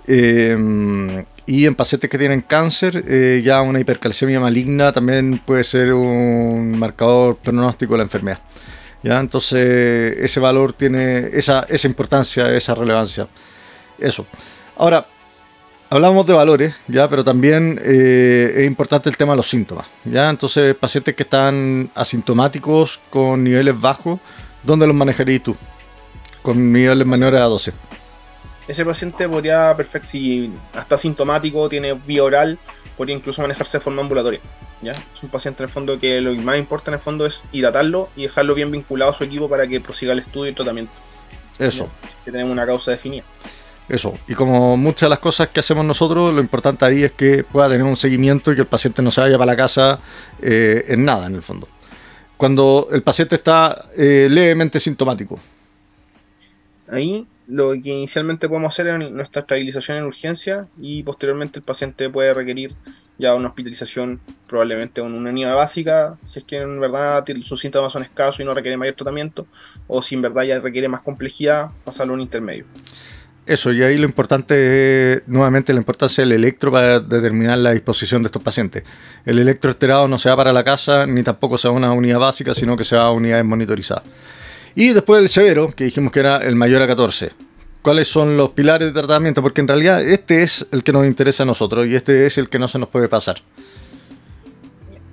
[0.06, 5.92] Eh, y en pacientes que tienen cáncer, eh, ya una hipercalcemia maligna también puede ser
[5.92, 8.38] un marcador pronóstico de la enfermedad.
[9.02, 9.20] ¿ya?
[9.20, 13.28] Entonces, ese valor tiene esa, esa importancia, esa relevancia.
[13.98, 14.26] Eso.
[14.76, 15.06] Ahora,
[15.92, 19.86] hablamos de valores, ya, pero también eh, es importante el tema de los síntomas.
[20.04, 20.30] ¿ya?
[20.30, 24.18] Entonces, pacientes que están asintomáticos con niveles bajos,
[24.62, 25.56] ¿dónde los manejarías tú?
[26.40, 27.72] Con niveles menores a 12
[28.68, 32.58] ese paciente podría, perfecto, si hasta sintomático, tiene vía oral,
[32.96, 34.40] podría incluso manejarse de forma ambulatoria.
[34.80, 34.92] ¿ya?
[34.92, 37.42] Es un paciente en el fondo que lo que más importa en el fondo es
[37.52, 40.54] hidratarlo y dejarlo bien vinculado a su equipo para que prosiga el estudio y el
[40.54, 40.92] tratamiento.
[41.58, 41.90] Eso.
[42.24, 43.24] Que tenemos una causa definida.
[43.92, 44.18] Eso.
[44.26, 47.68] Y como muchas de las cosas que hacemos nosotros, lo importante ahí es que pueda
[47.68, 50.00] tener un seguimiento y que el paciente no se vaya para la casa
[50.40, 51.68] eh, en nada, en el fondo.
[52.38, 55.38] Cuando el paciente está eh, levemente sintomático.
[56.88, 62.08] Ahí lo que inicialmente podemos hacer es nuestra estabilización en urgencia y posteriormente el paciente
[62.08, 62.72] puede requerir
[63.18, 67.92] ya una hospitalización probablemente en una unidad básica, si es que en verdad sus síntomas
[67.92, 69.46] son escasos y no requiere mayor tratamiento,
[69.86, 72.64] o si en verdad ya requiere más complejidad, pasarlo a un intermedio.
[73.44, 78.22] Eso, y ahí lo importante es, nuevamente, la importancia del electro para determinar la disposición
[78.22, 78.84] de estos pacientes.
[79.26, 81.92] El electro esterado no se va para la casa, ni tampoco se va a una
[81.92, 84.04] unidad básica, sino que se va a unidades monitorizadas.
[84.76, 87.32] Y después el severo, que dijimos que era el mayor a 14.
[87.82, 89.42] ¿Cuáles son los pilares de tratamiento?
[89.42, 92.48] Porque en realidad este es el que nos interesa a nosotros y este es el
[92.48, 93.42] que no se nos puede pasar.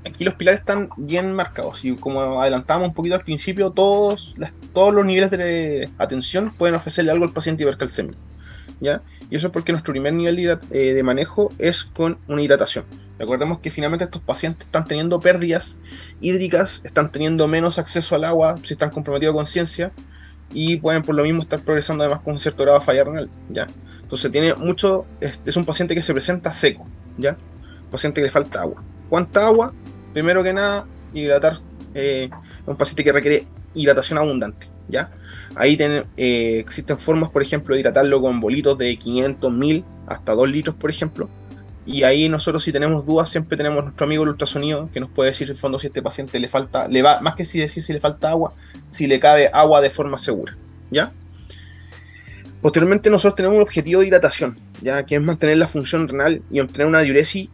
[0.10, 4.36] Aquí los pilares están bien marcados y como adelantamos un poquito al principio, todos,
[4.74, 8.20] los niveles de atención pueden ofrecerle algo al paciente hipercalcémico.
[8.80, 9.02] ¿ya?
[9.30, 12.86] Y eso es porque nuestro primer nivel de, eh, de manejo es con una hidratación.
[13.18, 15.80] Recordemos que finalmente estos pacientes están teniendo pérdidas
[16.22, 19.92] hídricas, están teniendo menos acceso al agua si están comprometidos a conciencia
[20.54, 23.30] y pueden por lo mismo estar progresando además con un cierto grado de falla renal,
[23.50, 23.68] ¿ya?
[24.02, 27.38] Entonces tiene mucho, es, un paciente que se presenta seco, ¿ya?
[27.92, 28.82] Paciente que le falta agua.
[29.10, 29.74] ¿Cuánta agua?
[30.14, 31.58] Primero que nada, hidratar,
[31.94, 32.30] eh,
[32.66, 35.12] un paciente que requiere hidratación abundante, ¿ya?
[35.56, 40.50] Ahí eh, existen formas, por ejemplo, de hidratarlo con bolitos de 500, 1000 hasta 2
[40.50, 41.30] litros, por ejemplo,
[41.90, 45.32] y ahí nosotros si tenemos dudas siempre tenemos nuestro amigo el ultrasonido que nos puede
[45.32, 47.82] decir en el fondo si este paciente le falta, le va, más que si decir
[47.82, 48.54] si le falta agua,
[48.92, 50.56] si le cabe agua de forma segura.
[50.92, 51.12] ¿Ya?
[52.62, 56.60] Posteriormente nosotros tenemos un objetivo de hidratación, ya que es mantener la función renal y
[56.60, 57.50] obtener una diuresis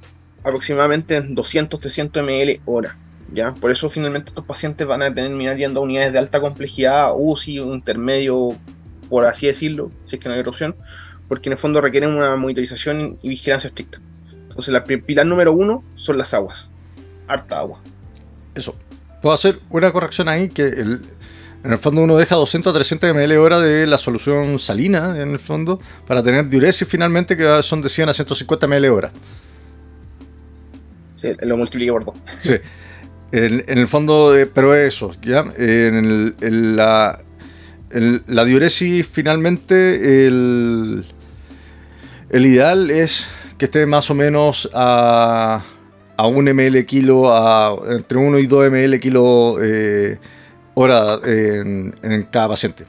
[0.46, 2.98] aproximadamente en 200-300 ml hora.
[3.34, 3.54] ¿ya?
[3.56, 7.58] Por eso finalmente estos pacientes van a terminar yendo a unidades de alta complejidad, UCI,
[7.58, 8.56] intermedio,
[9.10, 10.76] por así decirlo, si es que no hay otra opción,
[11.28, 14.00] porque en el fondo requieren una monitorización y vigilancia estricta.
[14.32, 16.70] Entonces, la pilar número uno son las aguas.
[17.28, 17.82] Harta agua.
[18.54, 18.76] Eso.
[19.22, 23.38] Puedo hacer una corrección ahí que en el fondo uno deja 200 a 300 ml
[23.38, 27.90] hora de la solución salina, en el fondo, para tener diuresis finalmente, que son de
[27.90, 29.12] 100 a 150 ml hora.
[31.26, 32.16] Sí, lo multipliqué por dos.
[32.40, 32.56] Sí.
[33.32, 35.46] En, el fondo, eh, pero eso, ¿ya?
[35.58, 37.20] En, la,
[38.46, 41.06] diuresis finalmente, el,
[42.30, 45.64] el ideal es que esté más o menos a,
[46.18, 50.18] a 1 ml kilo, entre 1 y 2 ml kilo eh,
[50.74, 52.86] hora en, cada paciente.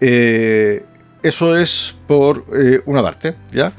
[0.00, 0.84] Eh,
[1.22, 3.72] eso es por eh, una parte, ¿ya?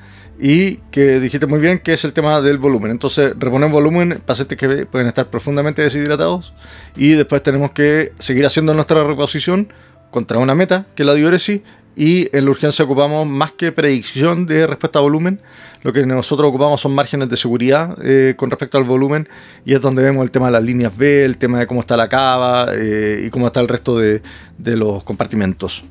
[0.46, 2.92] Y que dijiste muy bien que es el tema del volumen.
[2.92, 6.54] Entonces, reponer volumen, pacientes que pueden estar profundamente deshidratados
[6.98, 9.72] y después tenemos que seguir haciendo nuestra reposición
[10.12, 11.62] contra una meta, que es la diuresis,
[11.96, 15.40] y en la urgencia ocupamos más que predicción de respuesta a volumen,
[15.82, 19.30] lo que nosotros ocupamos son márgenes de seguridad eh, con respecto al volumen
[19.64, 21.96] y es donde vemos el tema de las líneas B, el tema de cómo está
[21.96, 24.22] la cava eh, y cómo está el resto de,
[24.58, 25.86] los compartimentos.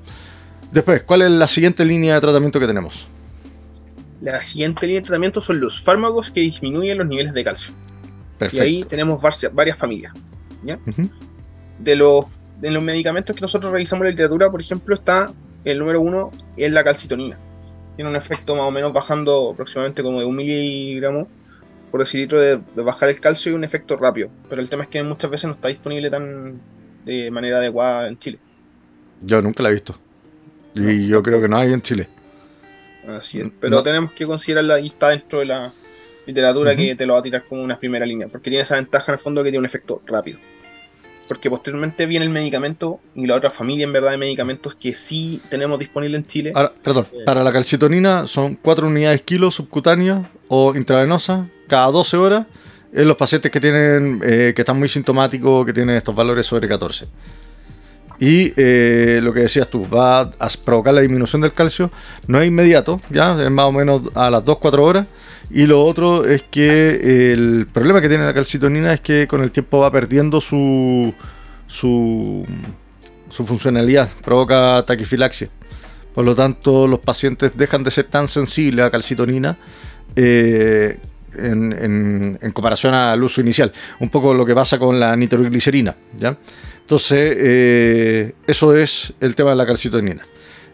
[0.71, 3.07] Después, ¿cuál es la siguiente línea de tratamiento que tenemos?
[4.23, 7.75] La siguiente línea de tratamiento son los fármacos que disminuyen los niveles de calcio.
[8.39, 8.65] Perfecto.
[8.65, 10.13] Y ahí tenemos varias, familias.
[11.79, 12.27] de, los,
[12.61, 15.33] de los medicamentos que nosotros revisamos en la literatura, por ejemplo, está
[15.65, 17.37] el número uno es la calcitonina.
[17.97, 21.29] Tiene un efecto más o menos bajando aproximadamente como de un miligramo
[21.91, 24.31] por decilitro de, de bajar el calcio y un efecto rápido.
[24.49, 26.61] Pero el tema es que muchas veces no está disponible tan
[27.05, 28.39] de manera adecuada en Chile.
[29.21, 29.97] Yo nunca la he visto.
[30.75, 32.09] Y yo creo que no hay en Chile.
[33.07, 33.49] Así es.
[33.61, 35.73] Pero tenemos que considerarla y está dentro de la
[36.27, 38.29] literatura que te lo va a tirar como una primera línea.
[38.29, 40.39] Porque tiene esa ventaja en el fondo que tiene un efecto rápido
[41.33, 45.41] porque posteriormente viene el medicamento y la otra familia en verdad de medicamentos que sí
[45.49, 46.53] tenemos disponible en Chile.
[46.83, 47.23] perdón, eh.
[47.25, 52.47] para la calcitonina son 4 unidades kilo subcutáneas o intravenosa cada 12 horas
[52.93, 56.69] en los pacientes que tienen eh, que están muy sintomáticos, que tienen estos valores sobre
[56.69, 57.07] 14.
[58.23, 61.91] Y eh, lo que decías tú, va a provocar la disminución del calcio,
[62.29, 65.07] no es inmediato, ya es más o menos a las 2-4 horas.
[65.51, 69.51] Y lo otro es que el problema que tiene la calcitonina es que con el
[69.51, 71.13] tiempo va perdiendo su,
[71.67, 72.47] su,
[73.29, 75.49] funcionalidad, provoca taquifilaxia.
[76.15, 79.59] Por lo tanto, los pacientes dejan de ser tan sensibles a calcitonina
[80.15, 80.97] eh,
[81.37, 83.73] en, en, comparación al uso inicial.
[83.99, 85.97] Un poco lo que pasa con la nitroglicerina.
[86.17, 86.39] ¿ya?
[86.83, 90.27] Entonces, eh, eso es el tema de la calcitonina.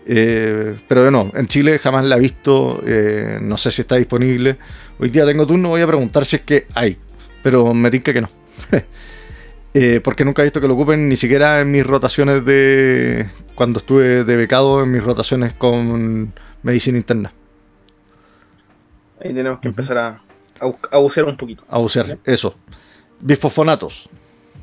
[0.07, 4.59] Eh, pero no, en Chile jamás la he visto, eh, no sé si está disponible.
[4.99, 6.97] Hoy día tengo turno, voy a preguntar si es que hay,
[7.43, 8.31] pero me tinca que no.
[10.03, 13.29] porque nunca he visto que lo ocupen ni siquiera en mis rotaciones de.
[13.55, 17.33] cuando estuve de becado, en mis rotaciones con medicina interna.
[19.23, 20.23] Ahí tenemos que empezar a,
[20.61, 21.65] a, un poquito.
[21.69, 22.57] A bucear, eso.
[23.21, 24.09] Bifosfonatos.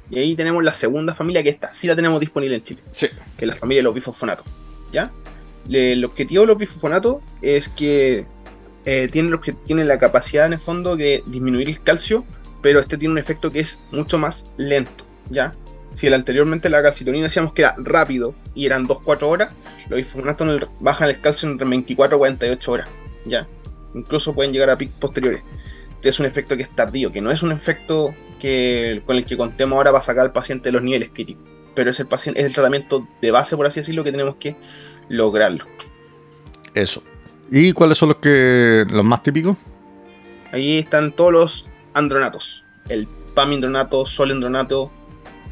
[0.09, 2.81] Y ahí tenemos la segunda familia que esta sí la tenemos disponible en Chile.
[2.91, 3.07] Sí.
[3.37, 4.45] Que es la familia de los bifosfonatos.
[4.91, 5.11] ¿Ya?
[5.67, 8.25] el objetivo de los bifosfonatos es que
[8.85, 12.23] eh, tienen, tienen la capacidad en el fondo de disminuir el calcio,
[12.61, 15.03] pero este tiene un efecto que es mucho más lento.
[15.29, 15.55] ¿Ya?
[15.95, 19.49] Si el anteriormente la calcitonina decíamos que era rápido y eran 2-4 horas,
[19.89, 22.89] los bifosfonatos bajan el calcio entre 24 y 48 horas.
[23.25, 23.47] ¿Ya?
[23.95, 25.41] Incluso pueden llegar a picos posteriores.
[25.95, 29.25] Este es un efecto que es tardío, que no es un efecto que, con el
[29.25, 31.43] que contemos ahora para sacar al paciente de los niveles críticos.
[31.75, 34.55] Pero es el, paciente, es el tratamiento de base, por así decirlo, que tenemos que
[35.09, 35.65] lograrlo.
[36.73, 37.03] Eso.
[37.51, 39.57] ¿Y cuáles son los que los más típicos?
[40.51, 42.63] Ahí están todos los andronatos.
[42.89, 44.91] El pamindronato, solendronato,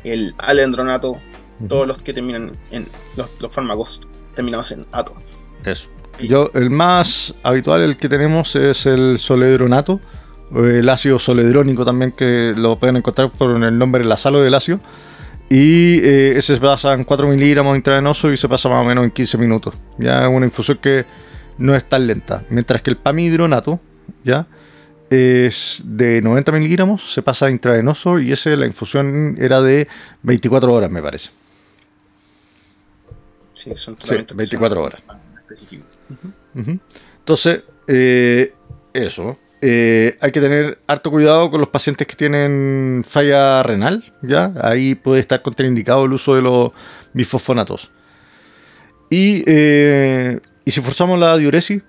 [0.04, 1.20] el alendronato,
[1.68, 4.02] todos los que terminan en los, fármacos
[4.36, 5.14] terminados en ato.
[5.66, 5.90] Eso.
[6.22, 10.00] Yo, el más habitual, el que tenemos es el soledronato,
[10.56, 14.80] el ácido soledrónico también, que lo pueden encontrar por el nombre la salo del ácido.
[15.50, 19.04] Y eh, ese se pasa en 4 miligramos intravenoso y se pasa más o menos
[19.04, 19.76] en 15 minutos.
[19.98, 21.06] Ya es una infusión que
[21.58, 22.44] no es tan lenta.
[22.50, 23.80] Mientras que el pamidronato,
[24.24, 24.48] ya
[25.10, 29.88] es de 90 miligramos, se pasa intravenoso y ese la infusión era de
[30.24, 31.30] 24 horas, me parece.
[33.54, 33.96] Sí, son
[34.36, 35.04] 24 horas.
[37.20, 38.54] Entonces, eh,
[38.94, 39.38] eso.
[39.66, 44.52] Eh, hay que tener harto cuidado con los pacientes que tienen falla renal, ¿ya?
[44.60, 46.72] Ahí puede estar contraindicado el uso de los
[47.14, 47.90] bifosfonatos.
[49.10, 51.82] Y, eh, y si forzamos la diuresis,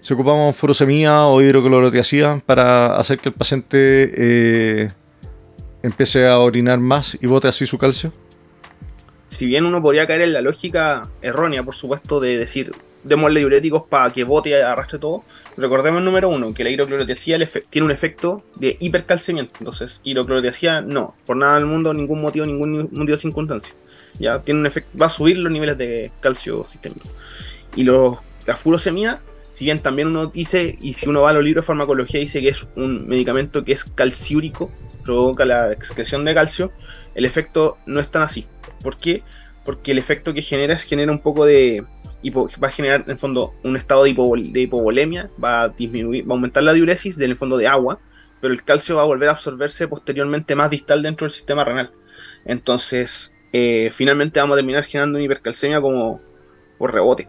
[0.00, 4.92] si ocupamos furosemía o hidroclorotiazida para hacer que el paciente eh,
[5.82, 8.10] empiece a orinar más y bote así su calcio.
[9.28, 12.72] Si bien uno podría caer en la lógica errónea, por supuesto, de decir,
[13.08, 15.24] démosle diuréticos para que bote y arrastre todo,
[15.58, 17.36] Recordemos número uno, que la hidroclorotiazida
[17.68, 19.56] tiene un efecto de hipercalciamiento.
[19.58, 23.74] Entonces, hidroclorotiazida no, por nada del mundo, ningún motivo, ningún motivo de circunstancia.
[24.20, 27.08] Ya tiene un efecto, va a subir los niveles de calcio sistémico.
[27.74, 31.42] Y los, la furosemida, si bien también uno dice, y si uno va a los
[31.42, 34.70] libros de farmacología, dice que es un medicamento que es calciúrico,
[35.02, 36.70] provoca la excreción de calcio,
[37.16, 38.46] el efecto no es tan así.
[38.80, 39.24] ¿Por qué?
[39.64, 41.82] Porque el efecto que genera es genera un poco de
[42.24, 46.36] va a generar en el fondo un estado de, hipovolemia, va a disminuir, va a
[46.36, 48.00] aumentar la diuresis del fondo de agua,
[48.40, 51.90] pero el calcio va a volver a absorberse posteriormente más distal dentro del sistema renal.
[52.44, 56.20] Entonces, eh, finalmente vamos a terminar generando una hipercalcemia como
[56.76, 57.28] por rebote.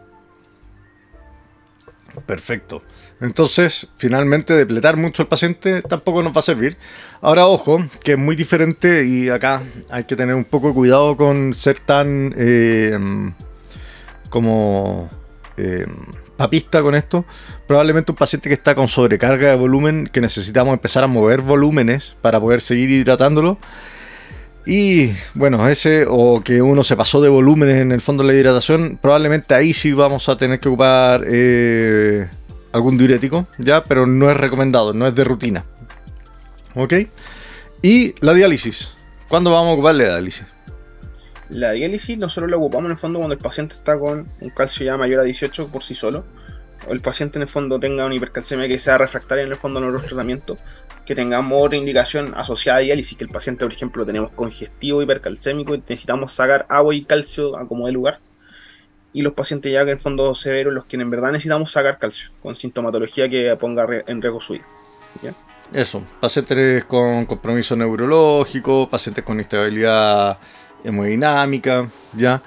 [2.26, 2.82] Perfecto.
[3.20, 6.76] Entonces, finalmente, depletar mucho al paciente tampoco nos va a servir.
[7.20, 11.16] Ahora, ojo, que es muy diferente y acá hay que tener un poco de cuidado
[11.16, 12.98] con ser tan eh,
[14.30, 15.10] como
[15.56, 15.86] eh,
[16.36, 17.26] papista con esto.
[17.66, 22.16] Probablemente un paciente que está con sobrecarga de volumen, que necesitamos empezar a mover volúmenes
[22.22, 23.58] para poder seguir hidratándolo.
[24.66, 28.38] Y bueno, ese o que uno se pasó de volúmenes en el fondo de la
[28.38, 32.28] hidratación, probablemente ahí sí vamos a tener que ocupar eh,
[32.72, 35.64] algún diurético, ya, pero no es recomendado, no es de rutina.
[36.74, 36.94] ¿Ok?
[37.82, 38.94] Y la diálisis.
[39.28, 40.46] ¿Cuándo vamos a ocupar la diálisis?
[41.50, 44.86] La diálisis nosotros la ocupamos en el fondo cuando el paciente está con un calcio
[44.86, 46.24] ya mayor a 18 por sí solo.
[46.88, 49.80] O el paciente en el fondo tenga una hipercalcemia que sea refractaria en el fondo
[49.80, 50.56] de nuestro tratamiento.
[51.04, 55.74] Que tengamos otra indicación asociada a diálisis, que el paciente, por ejemplo, tenemos congestivo hipercalcémico
[55.74, 58.20] y necesitamos sacar agua y calcio a como de lugar
[59.12, 62.30] y los pacientes ya que en fondo severos, los que en verdad necesitamos sacar calcio,
[62.42, 64.64] con sintomatología que ponga en riesgo su vida.
[65.72, 70.38] Eso, pacientes con compromiso neurológico, pacientes con instabilidad
[70.84, 72.42] hemodinámica, ¿ya?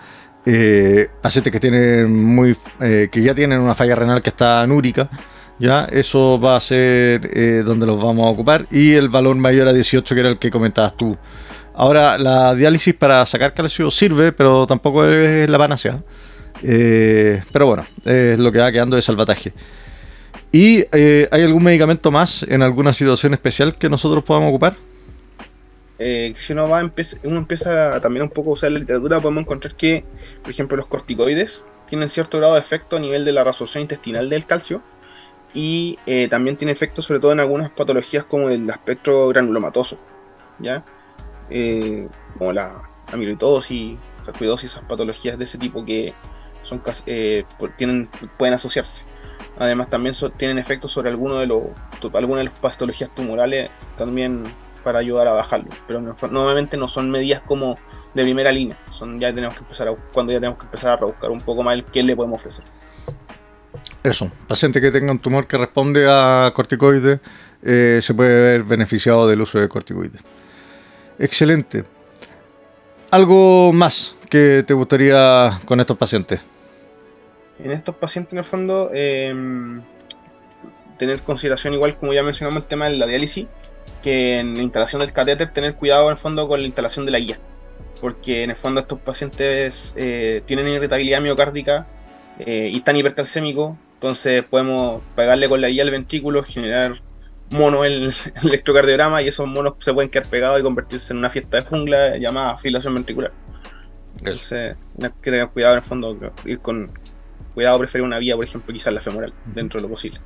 [0.46, 5.10] Eh, pacientes que tienen muy eh, que ya tienen una falla renal que está anúrica,
[5.58, 5.86] ¿ya?
[5.86, 8.68] Eso va a ser eh, donde los vamos a ocupar.
[8.72, 11.18] Y el valor mayor a 18, que era el que comentabas tú.
[11.76, 16.04] Ahora, la diálisis para sacar calcio sirve, pero tampoco es la panacea.
[16.62, 19.54] Pero bueno, es lo que va quedando de salvataje.
[20.52, 24.76] ¿Y hay algún medicamento más en alguna situación especial que nosotros podamos ocupar?
[26.00, 26.82] Eh, si uno, va
[27.24, 30.04] uno empieza también un poco a usar la literatura, podemos encontrar que,
[30.42, 34.30] por ejemplo, los corticoides tienen cierto grado de efecto a nivel de la resorción intestinal
[34.30, 34.82] del calcio
[35.54, 36.00] y
[36.32, 40.00] también tiene efecto sobre todo en algunas patologías como el aspecto granulomatoso,
[40.58, 40.84] ¿ya?
[42.40, 42.82] como la
[43.14, 46.14] amiloidosis, sarcoidosis, esas patologías de ese tipo que
[46.64, 47.46] son eh,
[47.78, 49.06] tienen, pueden asociarse.
[49.58, 51.64] Además también tienen efectos sobre alguno de los,
[52.14, 54.44] algunas de las patologías tumorales también
[54.84, 55.70] para ayudar a bajarlo.
[55.88, 57.78] Pero normalmente no son medidas como
[58.14, 58.78] de primera línea.
[58.92, 61.64] Son ya tenemos que empezar a, cuando ya tenemos que empezar a rebuscar un poco
[61.64, 62.66] más el qué le podemos ofrecer.
[64.04, 67.20] Eso, paciente que tenga un tumor que responde a corticoides
[67.64, 70.22] eh, se puede ver beneficiado del uso de corticoides.
[71.18, 71.86] Excelente.
[73.12, 76.42] ¿Algo más que te gustaría con estos pacientes?
[77.60, 79.82] en estos pacientes en el fondo em,
[80.98, 83.48] tener consideración igual como ya mencionamos el tema de la diálisis
[84.04, 87.12] que en la instalación del catéter tener cuidado en el fondo con la instalación de
[87.12, 87.40] la guía.
[88.00, 91.88] Porque en el fondo estos pacientes eh, tienen irritabilidad miocárdica
[92.40, 97.02] eh, y están hipercalcémicos entonces podemos pegarle con la guía al ventrículo generar
[97.52, 101.30] mono el, el electrocardiograma y esos monos se pueden quedar pegados y convertirse en una
[101.30, 103.32] fiesta de jungla llamada fibrilación ventricular.
[104.18, 106.92] Entonces hay que tener cuidado en el fondo ir con,
[107.54, 110.20] cuidado preferir una vía, por ejemplo, quizás la femoral, dentro de lo posible.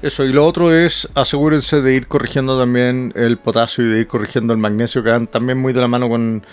[0.00, 4.06] Eso, y lo otro es asegúrense de ir corrigiendo también el potasio y de ir
[4.06, 6.44] corrigiendo el magnesio, que van también muy de la mano con,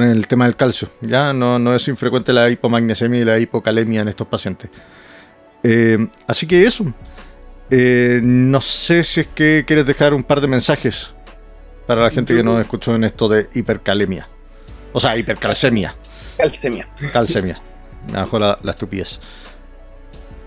[0.00, 0.88] el tema del calcio.
[1.00, 4.70] Ya no, no es infrecuente la hipomagnesemia y la hipocalemia en estos pacientes.
[5.64, 6.84] Eh, así que eso.
[7.70, 11.14] Eh, no sé si es que quieres dejar un par de mensajes
[11.86, 14.28] para la gente que nos escuchó en esto de hipercalemia.
[14.92, 15.96] O sea, hipercalcemia.
[16.36, 16.88] Calcemia.
[17.12, 17.60] Calcemia.
[18.06, 19.20] Me bajó la, estupidez.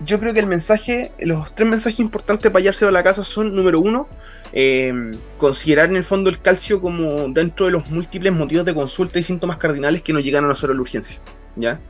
[0.04, 3.54] Yo creo que el mensaje, los tres mensajes importantes para hallarse a la casa son,
[3.54, 4.08] número uno,
[4.52, 4.92] eh,
[5.38, 9.24] considerar en el fondo el calcio como dentro de los múltiples motivos de consulta y
[9.24, 11.20] síntomas cardinales que nos llegan a nosotros a la urgencia.
[11.56, 11.80] ¿ya?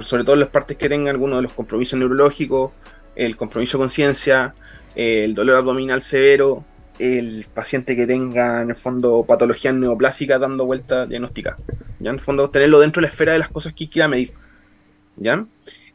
[0.00, 2.72] Sobre todo las partes que tengan alguno de los compromisos neurológicos,
[3.16, 4.54] el compromiso con conciencia,
[4.94, 6.64] el dolor abdominal severo,
[6.98, 11.56] el paciente que tenga en el fondo patologías neoplásicas dando vuelta diagnóstica.
[11.98, 14.32] Ya en el fondo tenerlo dentro de la esfera de las cosas que quiera medir.
[15.16, 15.46] ¿ya?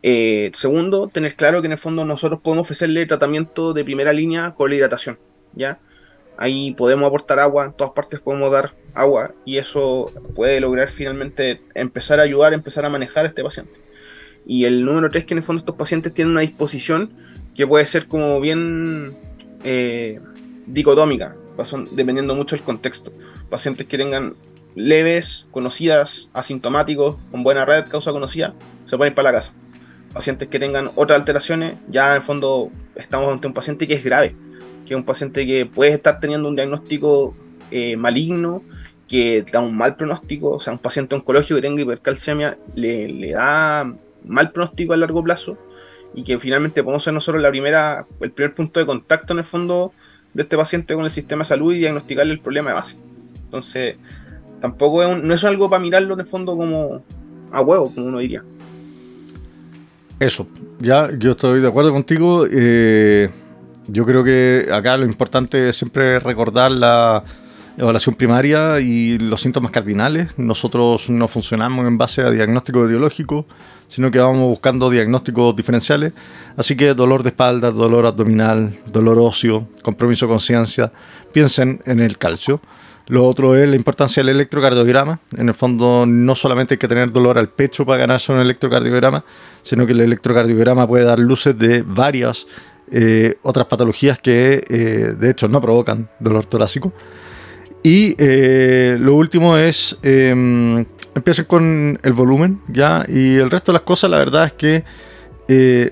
[0.05, 4.53] Eh, segundo, tener claro que en el fondo nosotros podemos ofrecerle tratamiento de primera línea
[4.53, 5.17] con la hidratación,
[5.53, 5.79] ¿ya?
[6.37, 11.61] Ahí podemos aportar agua, en todas partes podemos dar agua y eso puede lograr finalmente
[11.73, 13.79] empezar a ayudar, empezar a manejar a este paciente.
[14.45, 17.13] Y el número tres, que en el fondo estos pacientes tienen una disposición
[17.55, 19.15] que puede ser como bien
[19.63, 20.19] eh,
[20.65, 21.35] dicotómica,
[21.91, 23.13] dependiendo mucho del contexto.
[23.49, 24.35] Pacientes que tengan
[24.75, 28.53] leves, conocidas, asintomáticos, con buena red, causa conocida,
[28.85, 29.53] se ir para la casa.
[30.13, 34.03] Pacientes que tengan otras alteraciones, ya en el fondo estamos ante un paciente que es
[34.03, 34.35] grave,
[34.85, 37.35] que es un paciente que puede estar teniendo un diagnóstico
[37.71, 38.61] eh, maligno,
[39.07, 43.31] que da un mal pronóstico, o sea, un paciente oncológico que tenga hipercalcemia le, le
[43.31, 43.91] da
[44.25, 45.57] mal pronóstico a largo plazo
[46.13, 49.45] y que finalmente podemos ser nosotros la primera, el primer punto de contacto en el
[49.45, 49.93] fondo
[50.33, 52.97] de este paciente con el sistema de salud y diagnosticarle el problema de base.
[53.45, 53.97] Entonces,
[54.61, 57.03] tampoco es no es algo para mirarlo en el fondo como
[57.51, 58.43] a huevo, como uno diría.
[60.23, 60.47] Eso,
[60.79, 62.45] ya yo estoy de acuerdo contigo.
[62.49, 63.29] Eh,
[63.87, 67.25] yo creo que acá lo importante es siempre recordar la
[67.77, 70.29] evaluación primaria y los síntomas cardinales.
[70.37, 73.45] Nosotros no funcionamos en base a diagnóstico etiológico,
[73.89, 76.13] sino que vamos buscando diagnósticos diferenciales.
[76.55, 80.93] Así que dolor de espalda, dolor abdominal, dolor óseo, compromiso conciencia,
[81.33, 82.61] piensen en el calcio.
[83.07, 85.19] Lo otro es la importancia del electrocardiograma.
[85.35, 89.25] En el fondo, no solamente hay que tener dolor al pecho para ganarse un electrocardiograma,
[89.61, 92.47] sino que el electrocardiograma puede dar luces de varias
[92.91, 96.93] eh, otras patologías que, eh, de hecho, no provocan dolor torácico.
[97.81, 103.05] Y eh, lo último es, em, empiecen con el volumen, ¿ya?
[103.09, 104.83] Y el resto de las cosas, la verdad es que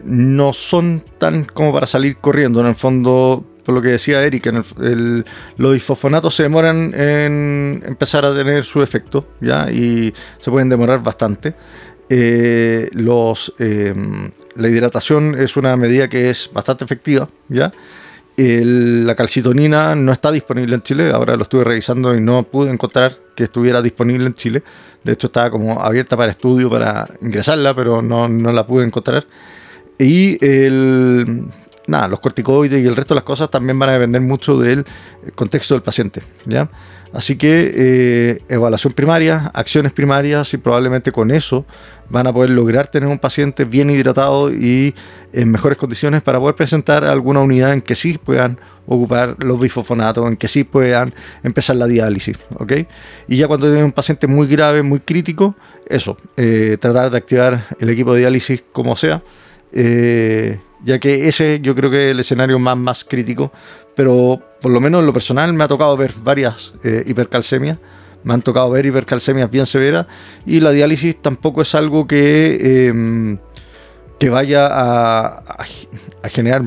[0.06, 2.62] no son tan como para salir corriendo.
[2.62, 4.52] En el fondo, por lo que decía Eric,
[5.58, 9.72] los isfosfonatos se demoran en empezar a tener su efecto, ¿ya?
[9.72, 11.54] Y se pueden demorar bastante.
[12.10, 13.94] Eh, eh,
[14.56, 17.72] la hidratación es una medida que es bastante efectiva, ¿ya?
[18.38, 23.16] la calcitonina no está disponible en Chile, ahora lo estuve revisando y no pude encontrar
[23.36, 24.64] que estuviera disponible en Chile.
[25.04, 29.28] De hecho, estaba como abierta para estudio para ingresarla, pero no, no la pude encontrar.
[29.98, 31.46] Y el,
[31.92, 34.86] nada, los corticoides y el resto de las cosas también van a depender mucho del
[35.36, 36.24] contexto del paciente.
[36.46, 36.70] ¿ya?
[37.14, 41.66] Así que eh, evaluación primaria, acciones primarias y probablemente con eso
[42.10, 44.96] van a poder lograr tener un paciente bien hidratado y
[45.34, 50.28] en mejores condiciones para poder presentar alguna unidad en que sí puedan ocupar los bifosfonatos,
[50.28, 51.14] en que sí puedan
[51.44, 52.38] empezar la diálisis.
[53.28, 55.56] Y ya cuando tienen un paciente muy grave, muy crítico,
[55.88, 59.22] eso, eh, tratar de activar el equipo de diálisis como sea.
[59.74, 63.52] Eh, ya que ese yo creo que es el escenario más, más crítico,
[63.96, 67.78] pero por lo menos en lo personal me ha tocado ver varias eh, hipercalcemias,
[68.24, 70.08] me han tocado ver hipercalcemias bien severas
[70.46, 73.38] y la diálisis tampoco es algo que, em,
[74.20, 75.66] que vaya a,
[76.30, 76.64] generar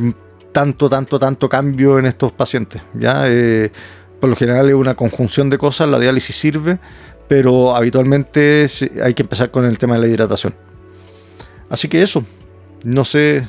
[0.53, 2.83] tanto, tanto, tanto cambio en estos pacientes.
[2.95, 3.25] ¿ya?
[3.29, 3.71] Eh,
[4.21, 6.79] por lo general es una conjunción de cosas, la diálisis sirve,
[7.29, 8.67] pero habitualmente
[9.03, 10.55] hay que empezar con el tema de la hidratación.
[11.69, 12.25] Así que eso,
[12.85, 13.45] no sé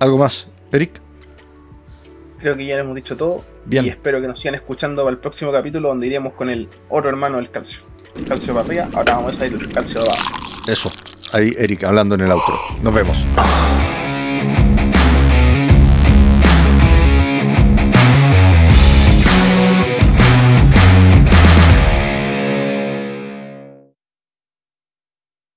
[0.00, 1.00] ¿Algo más, Eric?
[2.38, 3.44] Creo que ya hemos dicho todo.
[3.64, 3.84] Bien.
[3.84, 7.10] Y espero que nos sigan escuchando para el próximo capítulo donde iremos con el otro
[7.10, 7.80] hermano del calcio.
[8.16, 10.24] El calcio para arriba, ahora vamos a ir el calcio de abajo.
[10.68, 10.92] Eso.
[11.32, 12.58] Ahí Eric hablando en el auto.
[12.82, 13.16] Nos vemos.